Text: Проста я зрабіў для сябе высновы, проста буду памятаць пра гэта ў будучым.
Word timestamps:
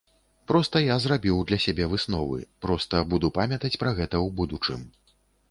Проста 0.51 0.79
я 0.85 0.95
зрабіў 1.03 1.37
для 1.51 1.59
сябе 1.65 1.85
высновы, 1.91 2.39
проста 2.67 3.03
буду 3.13 3.33
памятаць 3.37 3.73
пра 3.83 3.95
гэта 4.01 4.15
ў 4.25 4.35
будучым. 4.43 4.91